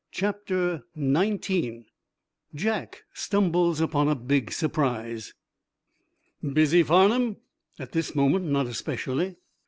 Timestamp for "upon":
3.81-4.07